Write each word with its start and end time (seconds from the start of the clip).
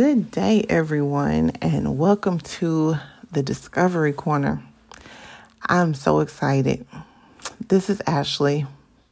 Good 0.00 0.30
day, 0.30 0.64
everyone, 0.66 1.50
and 1.60 1.98
welcome 1.98 2.38
to 2.38 2.96
the 3.32 3.42
Discovery 3.42 4.14
Corner. 4.14 4.62
I'm 5.68 5.92
so 5.92 6.20
excited. 6.20 6.86
This 7.68 7.90
is 7.90 8.00
Ashley. 8.06 8.64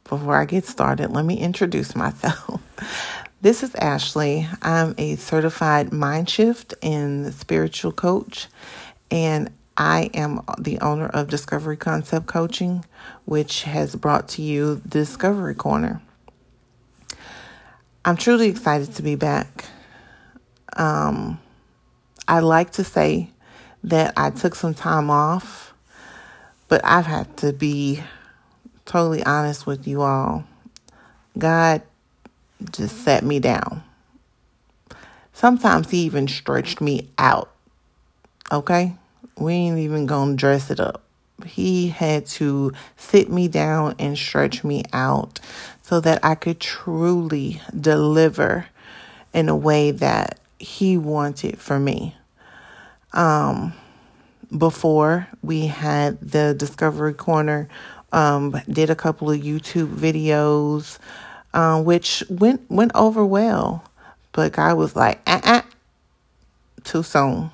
Before 0.05 0.35
I 0.35 0.45
get 0.45 0.65
started, 0.65 1.11
let 1.11 1.25
me 1.25 1.37
introduce 1.37 1.95
myself. 1.95 2.59
This 3.41 3.61
is 3.61 3.75
Ashley. 3.75 4.47
I'm 4.63 4.95
a 4.97 5.15
certified 5.17 5.93
mind 5.93 6.27
shift 6.27 6.73
and 6.81 7.31
spiritual 7.35 7.91
coach, 7.91 8.47
and 9.11 9.51
I 9.77 10.09
am 10.15 10.41
the 10.57 10.79
owner 10.79 11.09
of 11.09 11.27
Discovery 11.27 11.77
Concept 11.77 12.25
Coaching, 12.25 12.83
which 13.25 13.61
has 13.61 13.95
brought 13.95 14.27
to 14.29 14.41
you 14.41 14.81
Discovery 14.89 15.53
Corner. 15.53 16.01
I'm 18.03 18.17
truly 18.17 18.47
excited 18.47 18.95
to 18.95 19.03
be 19.03 19.13
back. 19.13 19.65
Um, 20.79 21.39
I 22.25 22.39
like 22.39 22.71
to 22.71 22.85
say 22.85 23.29
that 23.83 24.13
I 24.15 24.29
took 24.29 24.55
some 24.55 24.73
time 24.73 25.09
off, 25.09 25.73
but 26.69 26.79
I've 26.85 27.05
had 27.05 27.35
to 27.37 27.51
be 27.51 28.01
totally 28.85 29.21
honest 29.23 29.67
with 29.67 29.87
you 29.87 30.01
all. 30.01 30.45
God 31.37 31.81
just 32.71 33.03
set 33.03 33.23
me 33.23 33.39
down. 33.39 33.83
Sometimes 35.33 35.91
He 35.91 35.99
even 35.99 36.27
stretched 36.27 36.79
me 36.79 37.09
out. 37.17 37.51
Okay? 38.49 38.95
We 39.37 39.53
ain't 39.53 39.79
even 39.79 40.05
gonna 40.05 40.35
dress 40.35 40.71
it 40.71 40.79
up. 40.79 41.03
He 41.45 41.89
had 41.89 42.25
to 42.27 42.71
sit 42.95 43.29
me 43.29 43.49
down 43.49 43.95
and 43.99 44.17
stretch 44.17 44.63
me 44.63 44.83
out 44.93 45.41
so 45.81 45.99
that 45.99 46.23
I 46.23 46.35
could 46.35 46.59
truly 46.59 47.61
deliver 47.77 48.67
in 49.33 49.49
a 49.49 49.55
way 49.55 49.91
that 49.91 50.38
he 50.59 50.97
wanted 50.97 51.59
for 51.59 51.79
me. 51.79 52.15
Um, 53.13 53.73
before 54.55 55.27
we 55.41 55.67
had 55.67 56.19
the 56.21 56.53
Discovery 56.53 57.13
Corner, 57.13 57.69
um, 58.11 58.59
did 58.69 58.89
a 58.89 58.95
couple 58.95 59.31
of 59.31 59.39
YouTube 59.39 59.95
videos, 59.95 60.99
uh, 61.53 61.81
which 61.81 62.23
went 62.29 62.69
went 62.69 62.91
over 62.95 63.25
well, 63.25 63.83
but 64.31 64.51
God 64.51 64.77
was 64.77 64.95
like, 64.95 65.21
uh, 65.25 65.41
uh 65.43 65.61
too 66.83 67.03
soon, 67.03 67.51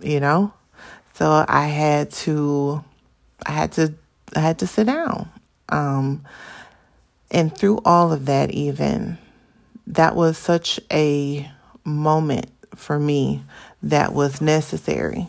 you 0.00 0.20
know. 0.20 0.52
So 1.14 1.44
I 1.48 1.66
had 1.66 2.10
to, 2.12 2.84
I 3.44 3.52
had 3.52 3.72
to, 3.72 3.94
I 4.34 4.40
had 4.40 4.58
to 4.60 4.66
sit 4.66 4.86
down. 4.86 5.30
Um, 5.68 6.24
and 7.30 7.56
through 7.56 7.80
all 7.84 8.12
of 8.12 8.26
that, 8.26 8.50
even 8.50 9.18
that 9.86 10.14
was 10.14 10.38
such 10.38 10.78
a 10.92 11.50
moment 11.86 12.50
for 12.74 12.98
me 12.98 13.42
that 13.82 14.12
was 14.12 14.40
necessary. 14.40 15.28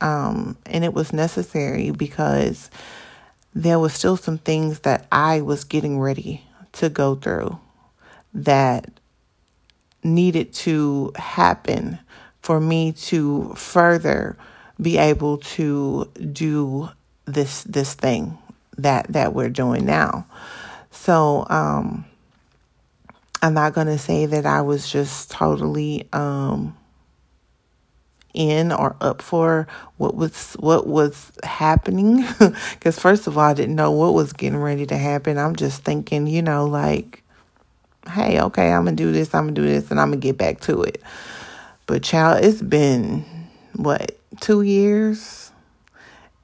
Um, 0.00 0.58
and 0.66 0.84
it 0.84 0.92
was 0.92 1.12
necessary 1.12 1.90
because 1.90 2.68
there 3.54 3.78
was 3.78 3.94
still 3.94 4.16
some 4.16 4.38
things 4.38 4.80
that 4.80 5.06
I 5.10 5.40
was 5.40 5.64
getting 5.64 5.98
ready 6.00 6.44
to 6.72 6.88
go 6.88 7.14
through 7.14 7.58
that 8.34 8.90
needed 10.02 10.52
to 10.52 11.12
happen 11.16 11.98
for 12.42 12.60
me 12.60 12.92
to 12.92 13.54
further 13.54 14.36
be 14.80 14.98
able 14.98 15.38
to 15.38 16.10
do 16.32 16.90
this 17.24 17.62
this 17.62 17.94
thing 17.94 18.36
that 18.76 19.06
that 19.08 19.32
we're 19.32 19.48
doing 19.48 19.86
now. 19.86 20.26
So 20.90 21.46
um 21.48 22.04
I'm 23.44 23.52
not 23.52 23.74
going 23.74 23.88
to 23.88 23.98
say 23.98 24.24
that 24.24 24.46
I 24.46 24.62
was 24.62 24.90
just 24.90 25.30
totally 25.30 26.08
um, 26.14 26.74
in 28.32 28.72
or 28.72 28.96
up 29.02 29.20
for 29.20 29.68
what 29.98 30.14
was 30.14 30.54
what 30.54 30.86
was 30.86 31.30
happening 31.42 32.24
because 32.72 32.98
first 32.98 33.26
of 33.26 33.36
all 33.36 33.44
I 33.44 33.52
didn't 33.52 33.74
know 33.74 33.90
what 33.90 34.14
was 34.14 34.32
getting 34.32 34.58
ready 34.58 34.86
to 34.86 34.96
happen. 34.96 35.36
I'm 35.36 35.56
just 35.56 35.84
thinking, 35.84 36.26
you 36.26 36.40
know, 36.40 36.64
like 36.64 37.22
hey, 38.08 38.40
okay, 38.40 38.72
I'm 38.72 38.84
going 38.84 38.96
to 38.96 39.02
do 39.02 39.12
this, 39.12 39.34
I'm 39.34 39.44
going 39.44 39.54
to 39.56 39.60
do 39.60 39.68
this 39.68 39.90
and 39.90 40.00
I'm 40.00 40.08
going 40.08 40.22
to 40.22 40.26
get 40.26 40.38
back 40.38 40.60
to 40.62 40.80
it. 40.82 41.02
But 41.84 42.02
child, 42.02 42.42
it's 42.42 42.62
been 42.62 43.26
what, 43.76 44.18
2 44.40 44.62
years 44.62 45.52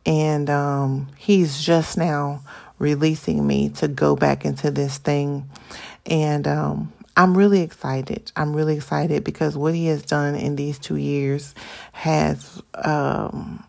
and 0.04 0.50
um 0.50 1.08
he's 1.16 1.62
just 1.62 1.96
now 1.96 2.42
releasing 2.78 3.46
me 3.46 3.70
to 3.70 3.88
go 3.88 4.16
back 4.16 4.44
into 4.44 4.70
this 4.70 4.98
thing 4.98 5.48
and 6.06 6.46
um, 6.46 6.92
I'm 7.16 7.36
really 7.36 7.60
excited. 7.60 8.32
I'm 8.36 8.54
really 8.54 8.76
excited 8.76 9.24
because 9.24 9.56
what 9.56 9.74
he 9.74 9.86
has 9.86 10.02
done 10.02 10.34
in 10.34 10.56
these 10.56 10.78
two 10.78 10.96
years 10.96 11.54
has 11.92 12.62
um, 12.74 13.64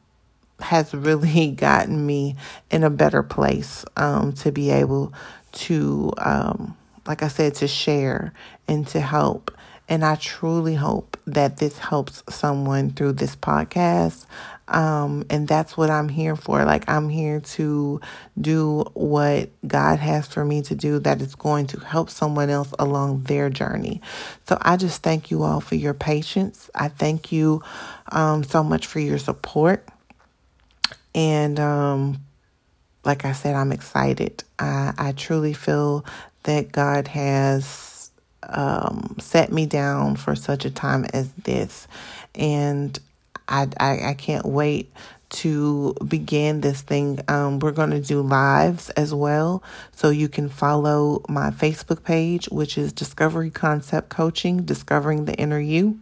has 0.61 0.93
really 0.93 1.51
gotten 1.55 2.05
me 2.05 2.35
in 2.69 2.83
a 2.83 2.89
better 2.89 3.23
place 3.23 3.83
um, 3.97 4.33
to 4.33 4.51
be 4.51 4.71
able 4.71 5.13
to, 5.51 6.13
um, 6.17 6.77
like 7.05 7.23
I 7.23 7.27
said, 7.27 7.55
to 7.55 7.67
share 7.67 8.33
and 8.67 8.87
to 8.87 9.01
help. 9.01 9.51
And 9.89 10.05
I 10.05 10.15
truly 10.15 10.75
hope 10.75 11.10
that 11.27 11.57
this 11.57 11.77
helps 11.77 12.23
someone 12.29 12.91
through 12.91 13.13
this 13.13 13.35
podcast. 13.35 14.25
Um, 14.67 15.25
and 15.29 15.47
that's 15.47 15.75
what 15.75 15.89
I'm 15.89 16.07
here 16.07 16.35
for. 16.35 16.63
Like, 16.63 16.89
I'm 16.89 17.09
here 17.09 17.41
to 17.41 17.99
do 18.39 18.85
what 18.93 19.49
God 19.67 19.99
has 19.99 20.27
for 20.27 20.45
me 20.45 20.61
to 20.63 20.75
do 20.75 20.99
that 20.99 21.21
is 21.21 21.35
going 21.35 21.67
to 21.67 21.79
help 21.81 22.09
someone 22.09 22.49
else 22.49 22.73
along 22.79 23.23
their 23.23 23.49
journey. 23.49 24.01
So 24.47 24.57
I 24.61 24.77
just 24.77 25.03
thank 25.03 25.29
you 25.29 25.43
all 25.43 25.59
for 25.59 25.75
your 25.75 25.93
patience. 25.93 26.69
I 26.73 26.87
thank 26.87 27.31
you 27.31 27.61
um, 28.11 28.43
so 28.43 28.63
much 28.63 28.87
for 28.87 28.99
your 28.99 29.17
support. 29.17 29.85
And 31.13 31.59
um, 31.59 32.19
like 33.03 33.25
I 33.25 33.33
said, 33.33 33.55
I'm 33.55 33.73
excited. 33.73 34.43
I, 34.57 34.93
I 34.97 35.11
truly 35.11 35.53
feel 35.53 36.05
that 36.43 36.71
God 36.71 37.09
has 37.09 37.90
um, 38.49 39.15
set 39.19 39.51
me 39.51 39.65
down 39.65 40.15
for 40.15 40.35
such 40.35 40.65
a 40.65 40.71
time 40.71 41.05
as 41.13 41.31
this. 41.33 41.87
And 42.35 42.97
I, 43.47 43.67
I, 43.79 44.09
I 44.09 44.13
can't 44.13 44.45
wait 44.45 44.91
to 45.31 45.93
begin 46.05 46.61
this 46.61 46.81
thing. 46.81 47.19
Um, 47.27 47.59
we're 47.59 47.71
going 47.71 47.91
to 47.91 48.01
do 48.01 48.21
lives 48.21 48.89
as 48.91 49.13
well. 49.13 49.63
So 49.93 50.09
you 50.09 50.27
can 50.27 50.49
follow 50.49 51.23
my 51.29 51.51
Facebook 51.51 52.03
page, 52.03 52.47
which 52.49 52.77
is 52.77 52.91
Discovery 52.91 53.49
Concept 53.49 54.09
Coaching, 54.09 54.63
Discovering 54.63 55.25
the 55.25 55.33
Inner 55.35 55.59
You. 55.59 55.99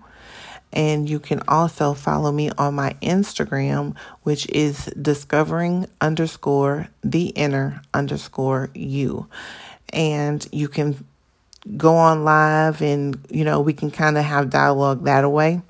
And 0.71 1.09
you 1.09 1.19
can 1.19 1.41
also 1.47 1.93
follow 1.93 2.31
me 2.31 2.51
on 2.57 2.75
my 2.75 2.95
Instagram, 3.01 3.95
which 4.23 4.47
is 4.49 4.85
discovering 5.01 5.87
underscore 5.99 6.89
the 7.03 7.27
inner 7.29 7.81
underscore 7.93 8.69
you. 8.75 9.27
And 9.91 10.47
you 10.51 10.67
can 10.67 11.03
go 11.77 11.95
on 11.95 12.23
live 12.23 12.81
and, 12.81 13.17
you 13.29 13.43
know, 13.43 13.59
we 13.61 13.73
can 13.73 13.91
kind 13.91 14.17
of 14.17 14.23
have 14.23 14.49
dialogue 14.49 15.03
that 15.05 15.29
way 15.29 15.61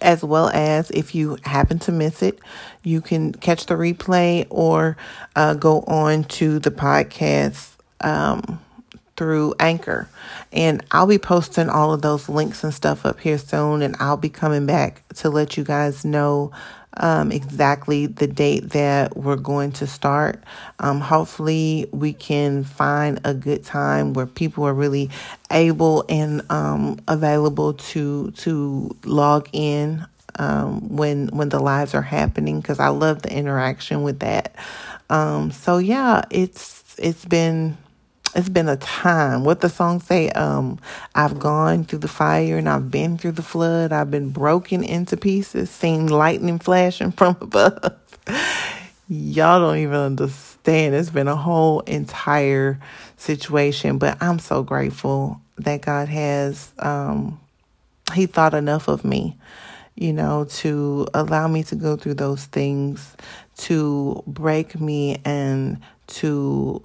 as 0.00 0.24
well 0.24 0.48
as 0.48 0.90
if 0.90 1.14
you 1.14 1.38
happen 1.44 1.78
to 1.80 1.92
miss 1.92 2.22
it, 2.22 2.38
you 2.82 3.00
can 3.00 3.32
catch 3.32 3.66
the 3.66 3.74
replay 3.74 4.46
or 4.50 4.96
uh, 5.36 5.54
go 5.54 5.80
on 5.82 6.24
to 6.24 6.58
the 6.58 6.70
podcast 6.70 7.72
um, 8.00 8.60
through 9.16 9.54
Anchor. 9.60 10.08
And 10.52 10.84
I'll 10.90 11.06
be 11.06 11.18
posting 11.18 11.68
all 11.68 11.92
of 11.92 12.02
those 12.02 12.28
links 12.28 12.64
and 12.64 12.74
stuff 12.74 13.06
up 13.06 13.20
here 13.20 13.38
soon, 13.38 13.82
and 13.82 13.96
I'll 13.98 14.16
be 14.16 14.28
coming 14.28 14.66
back 14.66 15.02
to 15.16 15.30
let 15.30 15.56
you 15.56 15.64
guys 15.64 16.04
know 16.04 16.52
um, 16.96 17.32
exactly 17.32 18.06
the 18.06 18.26
date 18.26 18.70
that 18.70 19.16
we're 19.16 19.36
going 19.36 19.72
to 19.72 19.86
start. 19.86 20.42
Um, 20.78 21.00
hopefully, 21.00 21.88
we 21.92 22.12
can 22.12 22.64
find 22.64 23.20
a 23.24 23.34
good 23.34 23.64
time 23.64 24.12
where 24.12 24.26
people 24.26 24.64
are 24.64 24.74
really 24.74 25.10
able 25.50 26.04
and 26.08 26.42
um, 26.50 26.98
available 27.08 27.74
to 27.74 28.30
to 28.32 28.96
log 29.04 29.48
in 29.52 30.06
um, 30.38 30.94
when 30.94 31.28
when 31.28 31.48
the 31.48 31.60
lives 31.60 31.94
are 31.94 32.02
happening 32.02 32.60
because 32.60 32.80
I 32.80 32.88
love 32.88 33.22
the 33.22 33.32
interaction 33.32 34.02
with 34.02 34.20
that. 34.20 34.54
Um, 35.10 35.50
so 35.50 35.78
yeah, 35.78 36.24
it's 36.30 36.94
it's 36.98 37.24
been 37.24 37.76
it's 38.34 38.48
been 38.48 38.68
a 38.68 38.76
time. 38.76 39.44
What 39.44 39.60
the 39.60 39.68
song 39.68 40.00
say? 40.00 40.30
Um, 40.30 40.78
I've 41.14 41.38
gone 41.38 41.84
through 41.84 42.00
the 42.00 42.08
fire 42.08 42.58
and 42.58 42.68
I've 42.68 42.90
been 42.90 43.18
through 43.18 43.32
the 43.32 43.42
flood. 43.42 43.92
I've 43.92 44.10
been 44.10 44.30
broken 44.30 44.82
into 44.84 45.16
pieces, 45.16 45.70
seen 45.70 46.08
lightning 46.08 46.58
flashing 46.58 47.12
from 47.16 47.36
above. 47.40 47.94
Y'all 49.08 49.60
don't 49.60 49.78
even 49.78 49.94
understand. 49.94 50.94
It's 50.94 51.10
been 51.10 51.28
a 51.28 51.36
whole 51.36 51.80
entire 51.80 52.80
situation, 53.16 53.98
but 53.98 54.20
I'm 54.22 54.38
so 54.38 54.62
grateful 54.62 55.40
that 55.58 55.82
God 55.82 56.08
has 56.08 56.72
um 56.78 57.40
he 58.12 58.26
thought 58.26 58.54
enough 58.54 58.88
of 58.88 59.04
me, 59.04 59.36
you 59.94 60.12
know, 60.12 60.44
to 60.44 61.06
allow 61.14 61.48
me 61.48 61.62
to 61.64 61.76
go 61.76 61.96
through 61.96 62.14
those 62.14 62.44
things, 62.46 63.16
to 63.58 64.22
break 64.26 64.80
me 64.80 65.20
and 65.24 65.80
to 66.06 66.82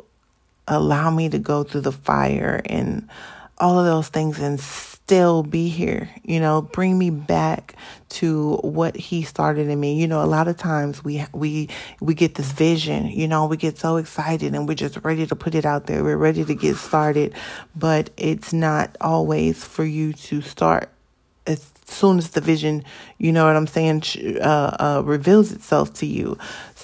allow 0.69 1.09
me 1.09 1.29
to 1.29 1.39
go 1.39 1.63
through 1.63 1.81
the 1.81 1.91
fire 1.91 2.61
and 2.65 3.09
all 3.57 3.77
of 3.77 3.85
those 3.85 4.07
things 4.07 4.39
and 4.39 4.59
still 4.59 5.43
be 5.43 5.69
here. 5.69 6.09
You 6.23 6.39
know, 6.39 6.61
bring 6.61 6.97
me 6.97 7.09
back 7.09 7.75
to 8.09 8.57
what 8.57 8.95
he 8.95 9.23
started 9.23 9.67
in 9.67 9.79
me. 9.79 9.99
You 9.99 10.07
know, 10.07 10.23
a 10.23 10.27
lot 10.27 10.47
of 10.47 10.57
times 10.57 11.03
we 11.03 11.25
we 11.33 11.69
we 11.99 12.13
get 12.13 12.35
this 12.35 12.51
vision, 12.51 13.07
you 13.07 13.27
know, 13.27 13.47
we 13.47 13.57
get 13.57 13.77
so 13.77 13.97
excited 13.97 14.53
and 14.53 14.67
we're 14.67 14.75
just 14.75 14.97
ready 15.03 15.25
to 15.27 15.35
put 15.35 15.55
it 15.55 15.65
out 15.65 15.87
there. 15.87 16.03
We're 16.03 16.15
ready 16.15 16.45
to 16.45 16.55
get 16.55 16.77
started, 16.77 17.33
but 17.75 18.11
it's 18.17 18.53
not 18.53 18.95
always 19.01 19.65
for 19.65 19.83
you 19.83 20.13
to 20.13 20.41
start 20.41 20.89
as 21.47 21.71
soon 21.85 22.19
as 22.19 22.29
the 22.29 22.41
vision, 22.41 22.83
you 23.17 23.31
know 23.31 23.45
what 23.45 23.55
I'm 23.55 23.67
saying, 23.67 24.03
uh, 24.39 24.75
uh, 24.79 25.01
reveals 25.03 25.51
itself 25.51 25.93
to 25.95 26.05
you. 26.05 26.37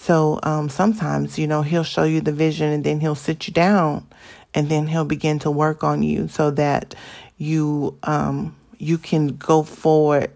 So 0.05 0.39
um, 0.43 0.69
sometimes, 0.69 1.39
you 1.39 1.47
know, 1.47 1.63
he'll 1.63 1.81
show 1.81 2.03
you 2.03 2.21
the 2.21 2.31
vision 2.31 2.71
and 2.71 2.83
then 2.83 2.99
he'll 2.99 3.15
sit 3.15 3.47
you 3.47 3.53
down 3.55 4.05
and 4.53 4.69
then 4.69 4.85
he'll 4.85 5.03
begin 5.03 5.39
to 5.39 5.49
work 5.49 5.83
on 5.83 6.03
you 6.03 6.27
so 6.27 6.51
that 6.51 6.93
you 7.39 7.97
um, 8.03 8.55
you 8.77 8.99
can 8.99 9.29
go 9.29 9.63
forward 9.63 10.29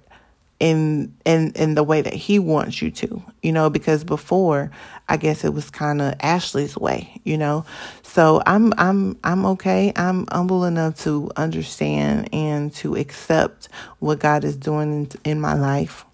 in 0.59 1.15
in 1.23 1.51
in 1.51 1.75
the 1.75 1.83
way 1.83 2.01
that 2.01 2.15
he 2.15 2.39
wants 2.39 2.81
you 2.81 2.89
to 2.91 3.23
you 3.43 3.51
know 3.51 3.69
because 3.69 4.03
before 4.03 4.69
i 5.07 5.15
guess 5.15 5.45
it 5.45 5.53
was 5.53 5.69
kind 5.69 6.01
of 6.01 6.13
ashley's 6.19 6.75
way 6.75 7.09
you 7.23 7.37
know? 7.37 7.63
So 8.01 8.41
i'm 8.45 8.73
i'm 8.77 9.17
i'm 9.23 9.45
okay. 9.45 9.93
I'm 9.95 10.25
humble 10.31 10.65
enough 10.65 10.99
to 11.03 11.31
understand 11.37 12.33
and 12.33 12.73
to 12.75 12.95
accept 12.95 13.69
what 13.99 14.19
god 14.19 14.43
is 14.43 14.57
doing 14.57 14.91
in, 14.91 15.31
in 15.31 15.39
my 15.39 15.53
life 15.53 16.05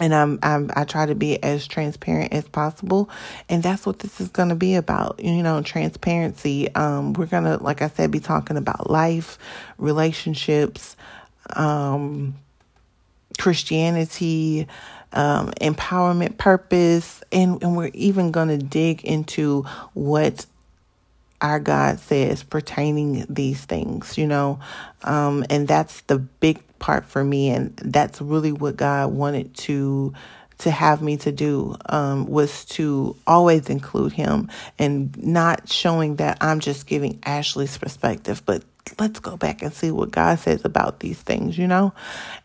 and 0.00 0.14
I'm, 0.14 0.38
I'm 0.42 0.70
I 0.74 0.84
try 0.84 1.06
to 1.06 1.14
be 1.14 1.42
as 1.42 1.66
transparent 1.66 2.32
as 2.32 2.48
possible, 2.48 3.10
and 3.48 3.62
that's 3.62 3.86
what 3.86 4.00
this 4.00 4.20
is 4.20 4.28
going 4.28 4.50
to 4.50 4.54
be 4.54 4.74
about. 4.74 5.20
You 5.22 5.42
know, 5.42 5.62
transparency. 5.62 6.74
Um, 6.74 7.12
we're 7.12 7.26
gonna, 7.26 7.62
like 7.62 7.82
I 7.82 7.88
said, 7.88 8.10
be 8.10 8.20
talking 8.20 8.56
about 8.56 8.90
life, 8.90 9.38
relationships, 9.78 10.96
um, 11.56 12.34
Christianity, 13.38 14.66
um, 15.12 15.50
empowerment, 15.60 16.38
purpose, 16.38 17.22
and, 17.32 17.62
and 17.62 17.76
we're 17.76 17.90
even 17.94 18.30
going 18.30 18.48
to 18.48 18.58
dig 18.58 19.04
into 19.04 19.62
what 19.94 20.46
our 21.40 21.60
God 21.60 22.00
says 22.00 22.42
pertaining 22.42 23.24
these 23.28 23.64
things, 23.64 24.18
you 24.18 24.26
know, 24.26 24.58
um, 25.04 25.44
and 25.48 25.68
that's 25.68 26.00
the 26.02 26.18
big 26.18 26.60
part 26.78 27.04
for 27.04 27.22
me, 27.22 27.50
and 27.50 27.76
that's 27.76 28.20
really 28.20 28.52
what 28.52 28.76
God 28.76 29.12
wanted 29.12 29.54
to 29.58 30.12
to 30.58 30.70
have 30.72 31.00
me 31.00 31.16
to 31.16 31.30
do 31.30 31.76
um, 31.86 32.26
was 32.26 32.64
to 32.64 33.14
always 33.26 33.68
include 33.68 34.12
him 34.12 34.50
and 34.76 35.16
not 35.24 35.68
showing 35.68 36.16
that 36.16 36.36
I'm 36.40 36.60
just 36.60 36.86
giving 36.86 37.20
Ashley's 37.24 37.78
perspective, 37.78 38.42
but 38.44 38.64
let's 38.98 39.20
go 39.20 39.36
back 39.36 39.62
and 39.62 39.72
see 39.72 39.90
what 39.90 40.10
God 40.10 40.38
says 40.38 40.64
about 40.64 41.00
these 41.00 41.20
things, 41.20 41.56
you 41.56 41.68
know? 41.68 41.92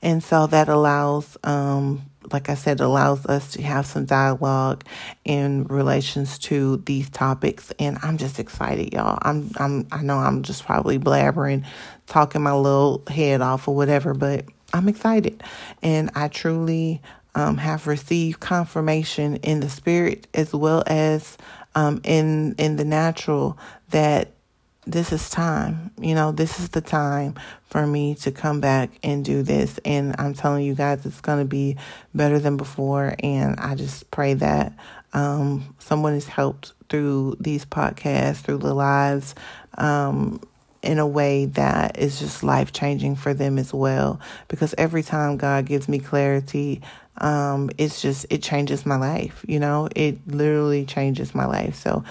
And 0.01 0.23
so 0.23 0.47
that 0.47 0.69
allows, 0.69 1.37
um, 1.43 2.03
like 2.33 2.49
I 2.49 2.55
said, 2.55 2.81
allows 2.81 3.25
us 3.27 3.51
to 3.51 3.61
have 3.61 3.85
some 3.85 4.05
dialogue 4.05 4.83
in 5.23 5.65
relations 5.65 6.39
to 6.39 6.77
these 6.85 7.09
topics. 7.09 7.71
And 7.79 7.99
I'm 8.01 8.17
just 8.17 8.39
excited, 8.39 8.91
y'all. 8.91 9.19
I'm, 9.21 9.51
I'm, 9.57 9.87
I 9.91 10.01
know 10.01 10.17
I'm 10.17 10.41
just 10.41 10.65
probably 10.65 10.97
blabbering, 10.97 11.63
talking 12.07 12.41
my 12.41 12.53
little 12.53 13.03
head 13.07 13.41
off 13.41 13.67
or 13.67 13.75
whatever, 13.75 14.15
but 14.15 14.45
I'm 14.73 14.89
excited. 14.89 15.43
And 15.83 16.09
I 16.15 16.27
truly, 16.27 17.01
um, 17.35 17.57
have 17.57 17.87
received 17.87 18.39
confirmation 18.39 19.37
in 19.37 19.59
the 19.59 19.69
spirit 19.69 20.27
as 20.33 20.53
well 20.53 20.83
as, 20.87 21.37
um, 21.75 22.01
in, 22.03 22.55
in 22.57 22.75
the 22.75 22.85
natural 22.85 23.57
that 23.89 24.31
this 24.85 25.11
is 25.11 25.29
time. 25.29 25.91
You 25.99 26.15
know, 26.15 26.31
this 26.31 26.59
is 26.59 26.69
the 26.69 26.81
time 26.81 27.35
for 27.69 27.85
me 27.85 28.15
to 28.15 28.31
come 28.31 28.59
back 28.59 28.91
and 29.03 29.23
do 29.23 29.43
this. 29.43 29.79
And 29.85 30.15
I'm 30.19 30.33
telling 30.33 30.65
you 30.65 30.75
guys, 30.75 31.05
it's 31.05 31.21
going 31.21 31.39
to 31.39 31.45
be 31.45 31.77
better 32.13 32.39
than 32.39 32.57
before. 32.57 33.15
And 33.19 33.59
I 33.59 33.75
just 33.75 34.11
pray 34.11 34.33
that 34.35 34.73
um, 35.13 35.75
someone 35.79 36.13
is 36.13 36.27
helped 36.27 36.73
through 36.89 37.37
these 37.39 37.65
podcasts, 37.65 38.41
through 38.41 38.57
the 38.57 38.73
lives, 38.73 39.35
um, 39.77 40.41
in 40.81 40.99
a 40.99 41.07
way 41.07 41.45
that 41.45 41.97
is 41.97 42.19
just 42.19 42.43
life 42.43 42.73
changing 42.73 43.15
for 43.15 43.33
them 43.33 43.57
as 43.57 43.73
well. 43.73 44.19
Because 44.49 44.75
every 44.77 45.03
time 45.03 45.37
God 45.37 45.65
gives 45.65 45.87
me 45.87 45.99
clarity, 45.99 46.81
um, 47.17 47.69
it's 47.77 48.01
just, 48.01 48.25
it 48.29 48.43
changes 48.43 48.85
my 48.85 48.97
life. 48.97 49.45
You 49.47 49.59
know, 49.59 49.87
it 49.95 50.27
literally 50.27 50.85
changes 50.85 51.33
my 51.33 51.45
life. 51.45 51.75
So 51.75 52.03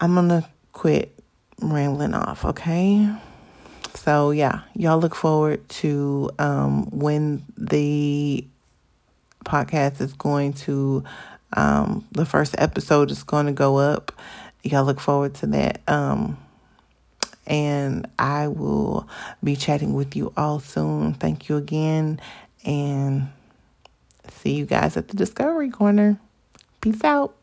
I'm 0.00 0.14
going 0.14 0.28
to 0.28 0.46
quit 0.72 1.15
rambling 1.60 2.14
off, 2.14 2.44
okay? 2.44 3.10
So 3.94 4.30
yeah, 4.30 4.60
y'all 4.74 4.98
look 4.98 5.14
forward 5.14 5.68
to 5.68 6.30
um, 6.38 6.86
when 6.90 7.44
the 7.56 8.46
podcast 9.44 10.00
is 10.00 10.12
going 10.12 10.52
to 10.52 11.04
um, 11.52 12.06
the 12.12 12.26
first 12.26 12.54
episode 12.58 13.10
is 13.10 13.22
going 13.22 13.46
to 13.46 13.52
go 13.52 13.76
up. 13.78 14.12
Y'all 14.62 14.84
look 14.84 15.00
forward 15.00 15.34
to 15.36 15.46
that. 15.46 15.80
Um, 15.88 16.38
and 17.46 18.08
I 18.18 18.48
will 18.48 19.08
be 19.42 19.56
chatting 19.56 19.94
with 19.94 20.16
you 20.16 20.32
all 20.36 20.58
soon. 20.58 21.14
Thank 21.14 21.48
you 21.48 21.56
again 21.56 22.20
and 22.64 23.28
see 24.30 24.54
you 24.54 24.66
guys 24.66 24.96
at 24.96 25.08
the 25.08 25.16
Discovery 25.16 25.70
Corner. 25.70 26.18
Peace 26.80 27.04
out. 27.04 27.34